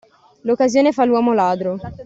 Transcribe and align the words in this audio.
L'occasione 0.45 0.93
fa 0.93 1.05
l'uomo 1.05 1.31
ladro. 1.31 1.77